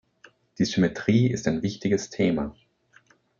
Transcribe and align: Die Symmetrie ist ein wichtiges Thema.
Die 0.57 0.65
Symmetrie 0.65 1.27
ist 1.27 1.47
ein 1.47 1.61
wichtiges 1.61 2.09
Thema. 2.09 2.55